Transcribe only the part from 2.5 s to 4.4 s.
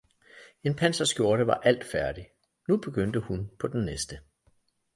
nu begyndte hun på den næste